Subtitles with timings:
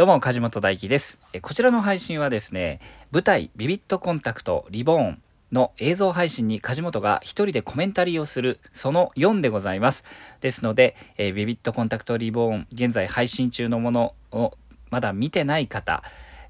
[0.00, 1.20] どうも、梶本大輝です。
[1.42, 2.80] こちらの配信はですね、
[3.12, 10.06] 舞台ビビットコンタクトリボーンの映像配信に梶本が一人でコメンタリーをする、その4でございます。
[10.40, 14.56] ですので、えービビットコンタクトリボーン、現在配信中のものを
[14.88, 16.02] まだ見てない方、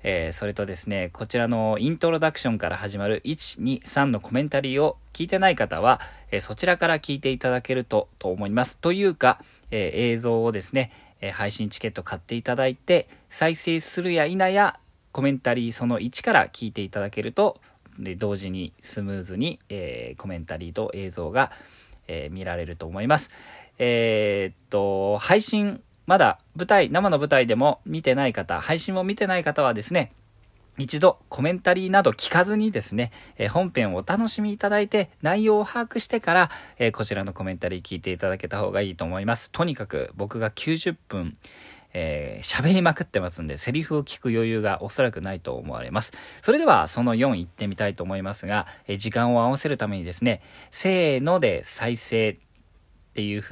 [0.05, 8.79] えーそれとですね、こちらのイントロダクションから始まる1、2、3のコメンタリーを聞いてない方は、えーそちらから聞いていただけると、と思います。
[8.79, 9.43] というか、
[9.73, 14.79] えー映像をですね、え配信チケット買っていただいて、再生するや否や、
[15.13, 17.61] コメンタリーその1から聞いていただけると、
[17.99, 21.51] で同時にスムーズに、えーコメンタリーと映像が、
[22.09, 23.31] えー見られると思います。
[23.79, 30.13] えーっと、配信、まだ舞台、生の舞台でも見てない方、配信も見てない方はですね、
[30.81, 39.51] 一度コメンタリーなど聞かずにですね、え本編をお楽しみいただいて内容を把握してから、えこちらのコメンタリー聞いていただけた方がいいと思います。
[39.51, 41.37] とにかく僕が90分
[41.93, 46.13] えー喋りまくってますんで、セリフを聞く余裕がおそらくないと思われます。
[46.43, 52.37] それでは、その4行ってみたいと思いますが、え時間を合わせるためにですね、せーので再生っ
[53.15, 53.43] ていう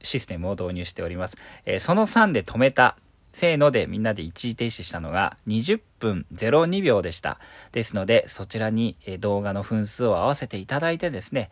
[0.00, 1.36] システムを導入しております。
[1.66, 2.96] えその3で止めた、
[3.32, 7.40] せーのでみんなで一時停止したのが20分02秒でした。
[7.72, 11.50] ですので、そちらに動画の分数を合わせていただいてですね、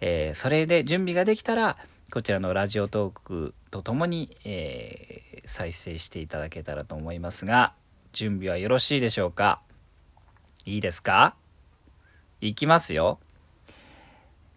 [0.00, 1.76] えーそれで準備ができたら、
[2.10, 7.72] こちらのラジオトークとともに、えー再生していただけたらと思いますが、
[8.12, 9.60] 準備はよろしいでしょうか？
[10.66, 11.34] いいですか？
[12.40, 13.18] いきますよ。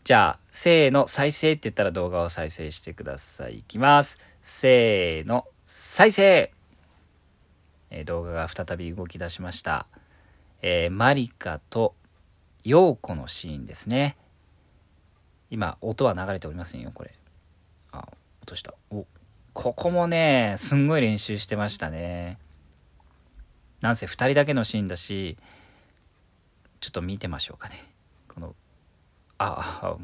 [0.03, 3.59] じゃあ、せーの、再生って言ったら動画を再生してください。
[3.59, 4.19] いきます。
[4.41, 6.51] せーの、再生
[7.91, 9.85] え動画が再び動き出しました。
[10.61, 11.93] えーマリカと
[12.63, 14.17] 陽子のシーンですね。
[15.49, 17.13] 今、音は流れておりませんよ、これ。
[17.91, 18.07] あ、
[18.41, 18.73] 落とした。
[18.89, 19.05] お、
[19.53, 22.39] ここもね、すんごい練習してましたね。
[23.81, 25.37] なんせ2人だけのシーンだし、
[26.79, 27.83] ちょっと見てましょうかね。
[28.27, 28.55] この、
[29.37, 29.97] あ、あ、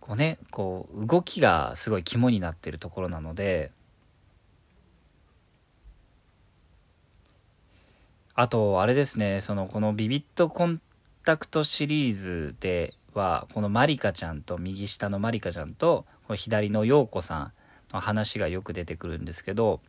[0.00, 3.70] こうね、こう、動きがすごい肝になってるところなので、
[8.34, 10.80] あと、あれですね、その、このビビットコン
[11.24, 17.52] タクトシリーズでは、このマリカちゃんと、右下のマリカちゃんと、この左の陽子さん
[17.92, 19.80] の話がよく出てくるんですけど、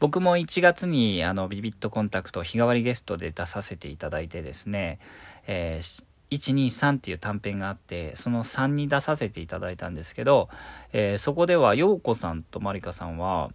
[0.00, 4.98] 僕も1月にあのビビットコンタクト日替わりゲストで出させていただいてですね、
[5.46, 10.50] えー123っていう短編があってその3に出させていただいたんですけど、
[10.92, 13.50] えーそこでは陽子さんとまりかさんは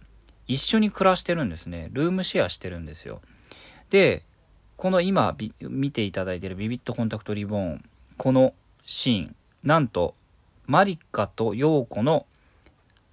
[0.48, 1.88] 一緒に暮らしてるんですね。
[1.92, 3.20] ルームシェアしてるんですよ。
[3.90, 4.24] で
[4.76, 7.84] この今見ていただいてるビビットコンタクトリボーン
[8.16, 10.14] このシーンなんと
[10.66, 12.26] マリカと陽子の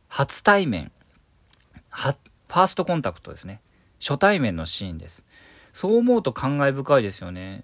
[0.08, 0.92] 初対面
[1.90, 2.16] は
[2.48, 3.62] ファーストコンタクトですね。
[4.00, 5.24] 初対面のシーンです。
[5.72, 7.64] そう思うと感慨深いですよね。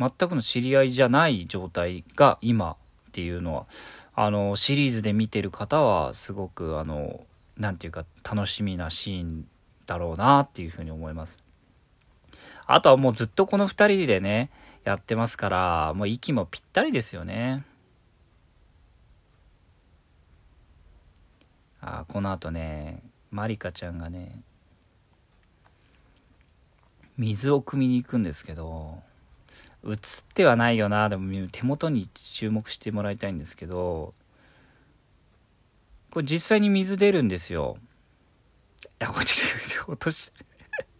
[0.00, 2.76] 全くの知り合いじゃない状態が今っ
[3.12, 3.66] ていうのは。
[4.14, 7.24] あのシリーズで見てる方はすごくあの
[7.56, 9.46] なんていうか楽しみなシーン
[9.88, 11.38] だろうなっていうふうに思います。
[12.66, 14.50] あとはもうずっとこの2人でね
[14.84, 17.64] やってますからもう息もぴったりですよね。
[21.80, 24.42] あこのあとねマリカちゃんがね
[27.16, 28.98] 水を汲みに行くんですけど
[29.86, 29.96] 映っ
[30.34, 31.08] てはないよな。
[31.08, 34.12] でも手元に注目してもらいたいんですけど
[36.10, 37.78] これ実際に水出るんですよ。
[38.98, 39.34] やこれち
[39.86, 40.32] 落とし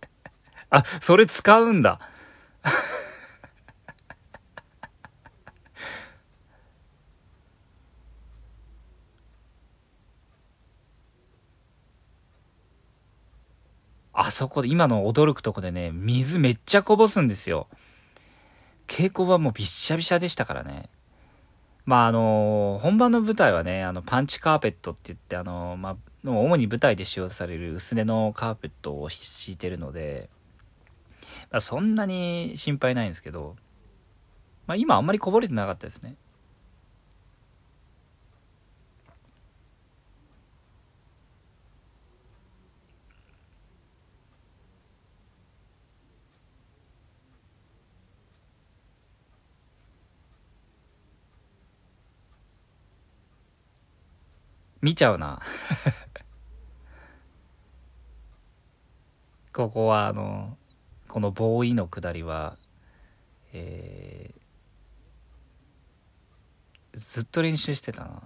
[0.71, 2.01] あそれ使うんだ。
[14.13, 17.69] あそこで今の驚くとこでね水めっちゃこぼすんですよ。
[18.89, 20.89] 稽古場もびっしゃびしゃでしたからね。
[21.85, 30.29] まああの本番の舞台はね、あのパンチカーペットって言って、あのまあ、主に舞台で使用される薄手のカーペットを敷いてるので、
[31.51, 33.57] まあ、そんなに心配ないんですけど、
[34.67, 36.17] まあ今あんまりこぼれてなかったですね。
[54.81, 55.41] 見ちゃうな。
[59.53, 60.57] ここはあの
[61.09, 62.57] このボーイの下りは、
[63.53, 68.23] えー、ずっと練習してたな。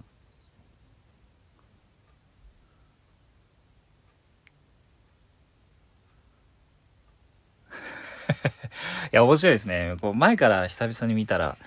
[9.11, 9.95] いや、面白いですね。
[10.01, 11.57] こう前から久々に見たら、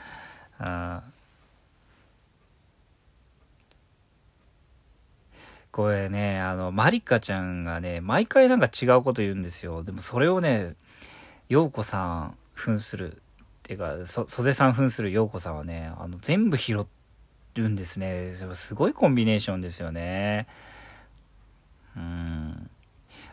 [0.58, 1.02] あ
[5.76, 9.82] これね、あの、マリカちゃんがね、毎回なんか違うこと言うんですよ。
[9.82, 10.74] でもそれをね、
[11.50, 13.18] 陽子さん扮する、っ
[13.62, 16.86] ていうか、そ、袖さん扮する陽子さんはね、あの、全部拾
[17.56, 18.32] るんですね。
[18.54, 20.46] すごいコンビネーションですよね。
[21.94, 22.70] うん。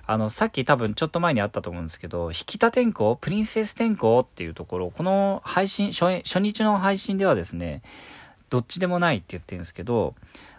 [0.05, 7.83] あの、さっき多分ちょっと前にあったと思うんですけど、引田天候プリンセス天候っていうところ、この配信初、初日の配信ではですね、
[8.49, 10.13] どっちでもないって言ってるんですけど、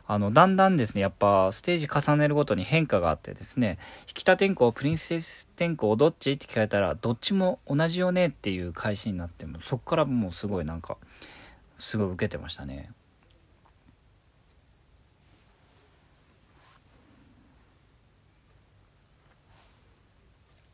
[0.07, 3.79] あの、だんだんですね、やっぱステージ重ねるごとに変化があってですね、
[4.09, 10.99] 引田天候、プリンセス天候、どっちって聞かれたら、どっちも同じよねっていう開始になっても、そっからもうすごいなんか、
[11.79, 12.91] すごい受けてましたね。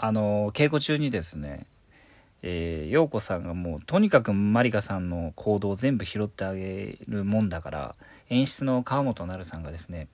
[0.03, 1.67] あの、稽古中にですね、
[2.43, 7.95] えー、陽子さんがもうとにかくまりかさんの行動を全部拾ってあげるもんだから
[8.29, 10.09] 演出の川本なるさんがですね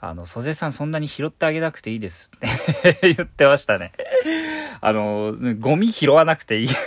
[0.00, 2.38] あの、曽根さんそんなに拾ってあげなくていいですっ
[3.00, 3.92] て 言ってましたね。
[4.80, 6.68] あの、ゴミ拾わなくていい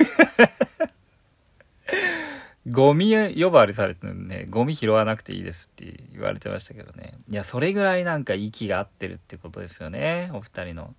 [2.69, 7.15] ゴミ呼ばわりされてるんで、ゴミ拾わなくていいですって言われてましたけどね。
[7.29, 10.95] いや、それぐらいなんか息が合ってるってことですよね、お二人の。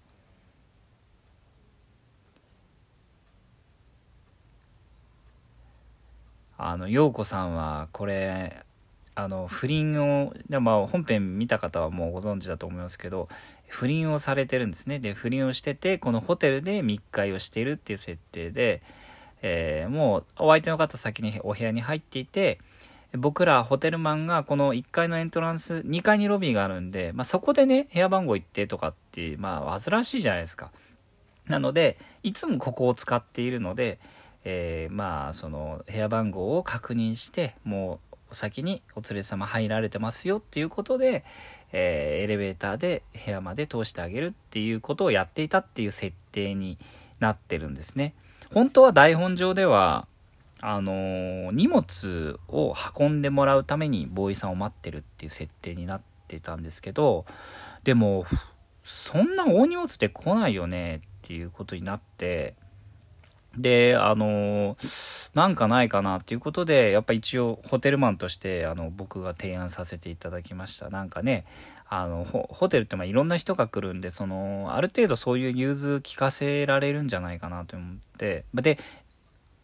[6.73, 8.65] あの、陽子さんは、これ、
[9.15, 13.29] あの、不倫を、でまあ、本編見た方はもうご存知だと思いますけど、
[13.69, 14.99] 不倫をされてるんですね。
[14.99, 18.83] で、不倫をしてて、このホテルで密会をしているっていう設定で、
[19.43, 22.59] えー、もう、お相手の方先にお部屋に入っていて、
[23.13, 30.71] 僕らホテルマンがこの1階のエントランス、2階にロビーがあるんで、まあ、そこでね、部屋番号言ってとかって、まあ、煩わしいじゃないですか。
[31.49, 33.99] なので、いつもここを使っているので、
[34.45, 41.25] えー、まあその部屋番号を確認してもうお先にお連れ様入られてますよっていうことで、
[41.73, 46.79] えー、エレベーターで部屋まで通してあげるっていうことをやっていたっていう設定に
[47.21, 48.15] なってるんですね。
[48.53, 50.07] 本当は台本上では
[50.61, 57.27] あのー、荷物を運んでもらうためにボーイさんを待ってるっていう設定になってたんですけど
[57.83, 58.25] でも
[58.85, 62.55] そんな大荷物で来ないよねっていうことになって
[63.57, 64.77] で、あの
[65.35, 70.91] なんかないかなっていうことで、やっぱ一応ホテルマンとして、あの、僕が提案させていただきました。
[70.91, 71.45] なんかね、
[71.89, 78.79] あの、ホテルってまあいろんな人が来るんで、その、ある程度そういう融通聞かせられるんじゃないかなと思って、で、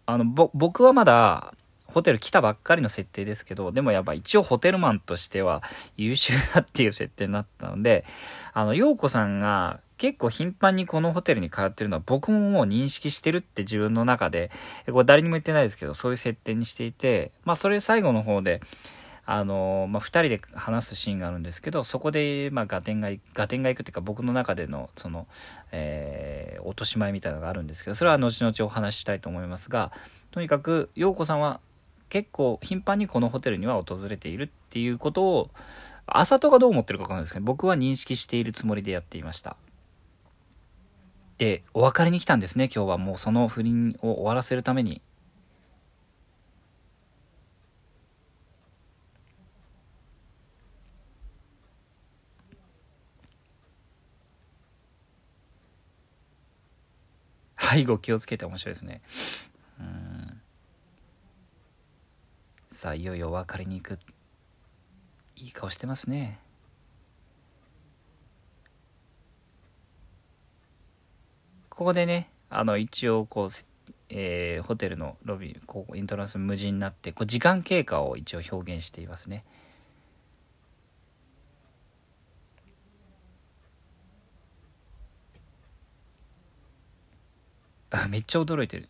[0.07, 1.55] あの、ぼ僕はまだ、
[1.87, 5.63] ホテル来たばっかりの設定ですけど、でもやっぱ一応ホテルマンとしては
[5.97, 8.05] 優秀だっていう設定になったので、
[8.53, 14.51] あの、陽子さんが結構頻繁にこのホテルに通ってるのは僕ももう認識してるって自分の中で、
[14.91, 18.63] これ誰にも言ってないですけど、そういう設定にしていて、まあそれ最後の方で、
[19.31, 25.27] あのまあ、二人で話すシーンがあるんですけど、そこで、まあ、ガテンが、ガテンが行くっていうか、僕の中での、その、
[25.71, 29.93] えー、落とし前みたいなのがあるんですけど、それは後々お話ししたいと思いますが、
[30.31, 31.61] とにかく、陽子さんは
[32.09, 35.51] 結構頻繁にこのホテルには訪れているっていうことを、
[36.07, 39.59] あさとがどう思ってるかわかんないですけど、僕は認識しているつもりでやっていました。
[41.39, 45.01] で、お別れに来たんですね、今日はもうその不倫を終わらせるために。
[57.59, 59.01] 背後気をつけて面白いですね。
[62.71, 63.99] さあ、いよいよお別れに行く。
[65.37, 66.39] いい顔してますね。
[71.79, 73.49] ここでね、あの、一応、こう、
[74.09, 79.45] えー、ホテルのロビー、こう、イントランス無人になって、こう、時間経過を一応表現していますね。
[88.09, 88.89] めっちゃ驚いてる。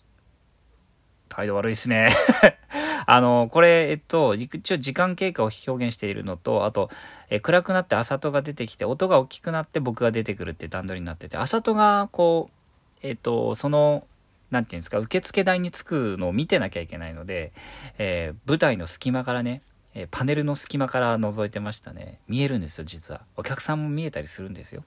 [1.28, 2.08] 態度悪いっすね。
[3.04, 6.88] あの、これ、えっと、一応時間経過を表現しているのと、あと、
[7.28, 12.57] え暗くなって朝戸が出てきて、音が大きくなって僕が出てくるって段取りになってて、朝戸がこう、
[13.02, 14.06] えっ、と、その、
[14.50, 17.52] なんていうんですか、受付台に着くのを見てなきゃいけないので、
[17.98, 19.62] えー、舞台の隙間からね、
[19.94, 22.18] えー、パネルの隙間から覗いてましたね。
[22.28, 23.22] 見えるんですよ、実は。
[23.36, 24.84] お客さんも見えたりするんですよ。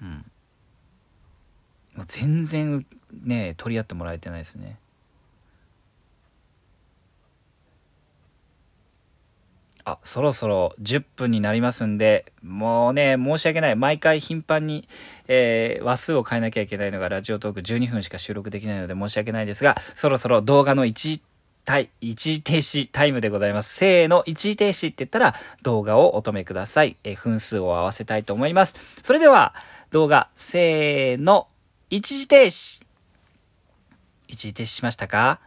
[0.00, 0.08] うん。
[1.94, 4.78] もう全然、ね、取り合ってもらえてないですね。
[9.92, 13.76] あ、そろそろ10分になりますんで、もうね、申し訳ない。
[13.76, 14.88] 毎回頻繁に、
[15.28, 21.22] えー、話数を変えなきゃいけないのが、ラジオトーク12分しか収録できないので申し訳ないですが、そろそろ動画の一時
[22.00, 23.74] 一時停止タイムでございます。
[23.74, 26.96] せーの、一時停止って言ったら動画をお止めください。
[27.04, 28.74] え、分数を合わせたいと思います。
[29.02, 29.54] それでは、
[29.90, 31.48] 動画、せーの、
[31.90, 32.82] 一時停止。
[34.28, 35.40] 一時停止しましたか？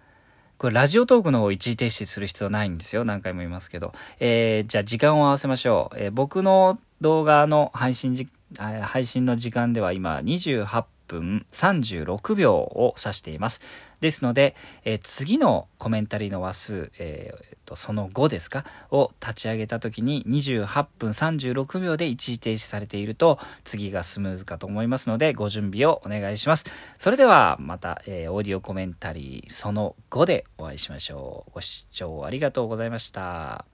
[0.62, 3.04] これラジオトークの一時停止する必要ないんですよ。
[3.04, 3.96] 何回も言いますけど。
[4.20, 5.98] えー、じゃあ時間を合わせましょう。
[5.98, 8.28] えー、僕の動画の配信じ、
[8.60, 13.62] 配信の時間では今28分36秒を指しています。
[14.00, 18.64] ですので、えー、次のコメンタリーの話数、えー、とその5ですか？
[18.90, 26.66] を立ち上げた時に28分36秒で一時停止されていると次がスムーズかと思いますのでご準備をお願いします。
[26.98, 31.52] それではまた、えー、オーディオコメンタリーその5でお会いしましょう。
[31.54, 33.71] ご視聴ありがとうございました。